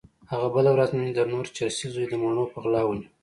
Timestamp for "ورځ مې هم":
0.75-1.11